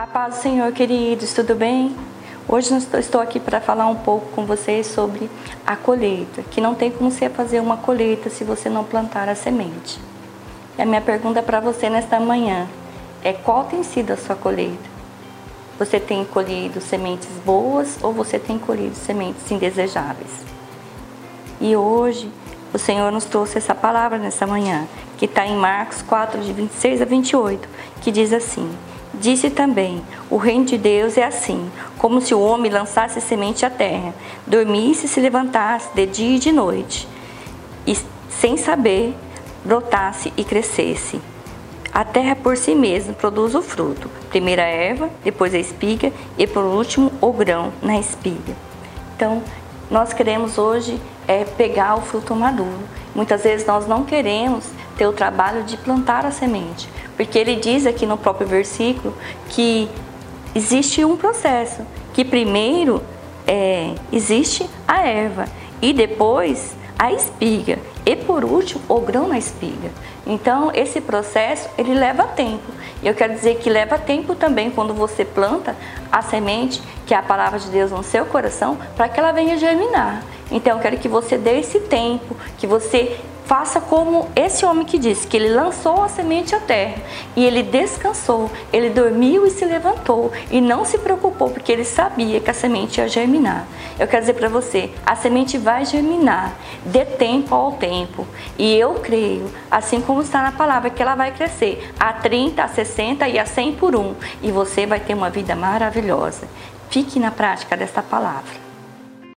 A 0.00 0.06
paz 0.06 0.36
do 0.36 0.40
Senhor, 0.40 0.72
queridos, 0.72 1.34
tudo 1.34 1.54
bem? 1.54 1.94
Hoje 2.48 2.74
estou 2.74 3.20
aqui 3.20 3.38
para 3.38 3.60
falar 3.60 3.86
um 3.86 3.96
pouco 3.96 4.30
com 4.30 4.46
vocês 4.46 4.86
sobre 4.86 5.30
a 5.66 5.76
colheita, 5.76 6.40
que 6.50 6.58
não 6.58 6.74
tem 6.74 6.90
como 6.90 7.10
você 7.10 7.28
fazer 7.28 7.60
uma 7.60 7.76
colheita 7.76 8.30
se 8.30 8.42
você 8.42 8.70
não 8.70 8.82
plantar 8.82 9.28
a 9.28 9.34
semente. 9.34 10.00
E 10.78 10.80
a 10.80 10.86
minha 10.86 11.02
pergunta 11.02 11.42
para 11.42 11.60
você 11.60 11.90
nesta 11.90 12.18
manhã 12.18 12.66
é 13.22 13.34
qual 13.34 13.64
tem 13.64 13.82
sido 13.82 14.12
a 14.12 14.16
sua 14.16 14.34
colheita? 14.34 14.88
Você 15.78 16.00
tem 16.00 16.24
colhido 16.24 16.80
sementes 16.80 17.28
boas 17.44 17.98
ou 18.02 18.10
você 18.10 18.38
tem 18.38 18.58
colhido 18.58 18.94
sementes 18.94 19.50
indesejáveis? 19.50 20.30
E 21.60 21.76
hoje 21.76 22.32
o 22.72 22.78
Senhor 22.78 23.12
nos 23.12 23.26
trouxe 23.26 23.58
essa 23.58 23.74
palavra 23.74 24.16
nessa 24.16 24.46
manhã, 24.46 24.88
que 25.18 25.26
está 25.26 25.46
em 25.46 25.58
Marcos 25.58 26.00
4, 26.00 26.40
de 26.40 26.54
26 26.54 27.02
a 27.02 27.04
28, 27.04 27.68
que 28.00 28.10
diz 28.10 28.32
assim: 28.32 28.66
Disse 29.20 29.50
também: 29.50 30.02
O 30.30 30.38
reino 30.38 30.64
de 30.64 30.78
Deus 30.78 31.18
é 31.18 31.24
assim, 31.24 31.70
como 31.98 32.22
se 32.22 32.34
o 32.34 32.40
homem 32.40 32.72
lançasse 32.72 33.20
semente 33.20 33.66
à 33.66 33.70
terra, 33.70 34.14
dormisse 34.46 35.04
e 35.04 35.08
se 35.08 35.20
levantasse 35.20 35.90
de 35.94 36.06
dia 36.06 36.36
e 36.36 36.38
de 36.38 36.50
noite, 36.50 37.06
e 37.86 37.94
sem 38.30 38.56
saber, 38.56 39.14
brotasse 39.62 40.32
e 40.38 40.42
crescesse. 40.42 41.20
A 41.92 42.02
terra 42.02 42.34
por 42.34 42.56
si 42.56 42.74
mesma 42.74 43.12
produz 43.12 43.54
o 43.54 43.60
fruto, 43.60 44.08
primeiro 44.30 44.62
a 44.62 44.64
erva, 44.64 45.10
depois 45.22 45.54
a 45.54 45.58
espiga 45.58 46.10
e 46.38 46.46
por 46.46 46.64
último 46.64 47.12
o 47.20 47.30
grão 47.30 47.74
na 47.82 47.98
espiga. 47.98 48.56
Então, 49.16 49.42
nós 49.90 50.14
queremos 50.14 50.56
hoje 50.56 50.98
é, 51.28 51.44
pegar 51.44 51.96
o 51.96 52.00
fruto 52.00 52.34
maduro. 52.34 52.88
Muitas 53.14 53.42
vezes 53.42 53.66
nós 53.66 53.86
não 53.86 54.04
queremos 54.04 54.64
ter 54.96 55.06
o 55.06 55.12
trabalho 55.12 55.64
de 55.64 55.76
plantar 55.76 56.24
a 56.24 56.30
semente, 56.30 56.88
porque 57.20 57.38
ele 57.38 57.56
diz 57.56 57.84
aqui 57.84 58.06
no 58.06 58.16
próprio 58.16 58.46
versículo 58.46 59.14
que 59.50 59.90
existe 60.54 61.04
um 61.04 61.18
processo, 61.18 61.82
que 62.14 62.24
primeiro 62.24 63.02
é, 63.46 63.92
existe 64.10 64.66
a 64.88 65.06
erva 65.06 65.44
e 65.82 65.92
depois 65.92 66.74
a 66.98 67.12
espiga 67.12 67.78
e 68.06 68.16
por 68.16 68.42
último 68.42 68.80
o 68.88 69.00
grão 69.00 69.28
na 69.28 69.36
espiga. 69.36 69.90
Então 70.26 70.70
esse 70.72 70.98
processo 70.98 71.68
ele 71.76 71.92
leva 71.92 72.24
tempo. 72.24 72.72
E 73.02 73.06
eu 73.06 73.14
quero 73.14 73.34
dizer 73.34 73.58
que 73.58 73.68
leva 73.68 73.98
tempo 73.98 74.34
também 74.34 74.70
quando 74.70 74.94
você 74.94 75.22
planta 75.22 75.76
a 76.10 76.22
semente, 76.22 76.82
que 77.06 77.12
é 77.12 77.18
a 77.18 77.22
palavra 77.22 77.58
de 77.58 77.68
Deus 77.68 77.90
no 77.90 78.02
seu 78.02 78.24
coração, 78.24 78.78
para 78.96 79.10
que 79.10 79.20
ela 79.20 79.30
venha 79.30 79.58
germinar. 79.58 80.24
Então 80.50 80.78
eu 80.78 80.82
quero 80.82 80.96
que 80.96 81.06
você 81.06 81.36
dê 81.36 81.60
esse 81.60 81.80
tempo, 81.80 82.34
que 82.56 82.66
você 82.66 83.20
Faça 83.50 83.80
como 83.80 84.28
esse 84.36 84.64
homem 84.64 84.86
que 84.86 84.96
disse 84.96 85.26
que 85.26 85.36
ele 85.36 85.52
lançou 85.52 86.04
a 86.04 86.08
semente 86.08 86.54
à 86.54 86.60
terra 86.60 87.02
e 87.34 87.44
ele 87.44 87.64
descansou, 87.64 88.48
ele 88.72 88.90
dormiu 88.90 89.44
e 89.44 89.50
se 89.50 89.64
levantou 89.64 90.30
e 90.52 90.60
não 90.60 90.84
se 90.84 90.98
preocupou 90.98 91.50
porque 91.50 91.72
ele 91.72 91.84
sabia 91.84 92.38
que 92.38 92.48
a 92.48 92.54
semente 92.54 93.00
ia 93.00 93.08
germinar. 93.08 93.66
Eu 93.98 94.06
quero 94.06 94.22
dizer 94.22 94.34
para 94.34 94.48
você, 94.48 94.90
a 95.04 95.16
semente 95.16 95.58
vai 95.58 95.84
germinar, 95.84 96.54
dê 96.86 97.04
tempo 97.04 97.52
ao 97.52 97.72
tempo. 97.72 98.24
E 98.56 98.72
eu 98.76 98.94
creio, 99.00 99.50
assim 99.68 100.00
como 100.00 100.22
está 100.22 100.40
na 100.42 100.52
palavra, 100.52 100.88
que 100.88 101.02
ela 101.02 101.16
vai 101.16 101.32
crescer 101.32 101.92
a 101.98 102.12
30, 102.12 102.62
a 102.62 102.68
60 102.68 103.28
e 103.28 103.36
a 103.36 103.44
100 103.44 103.72
por 103.72 103.96
um. 103.96 104.14
E 104.40 104.52
você 104.52 104.86
vai 104.86 105.00
ter 105.00 105.14
uma 105.14 105.28
vida 105.28 105.56
maravilhosa. 105.56 106.46
Fique 106.88 107.18
na 107.18 107.32
prática 107.32 107.76
desta 107.76 108.00
palavra. 108.00 108.69